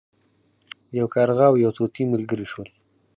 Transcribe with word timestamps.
یو 0.99 1.07
کارغه 1.15 1.45
او 1.49 1.55
یو 1.63 1.71
طوطي 1.77 2.03
ملګري 2.13 2.45
شول. 2.51 2.69